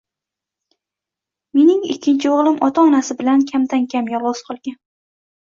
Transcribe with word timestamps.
Mening 1.57 1.83
ikkinchi 1.95 2.31
o‘g‘lim 2.39 2.57
ota-onasi 2.69 3.19
bilan 3.21 3.45
kamdan-kam 3.53 4.11
yolg‘iz 4.17 4.43
qolgan. 4.51 4.81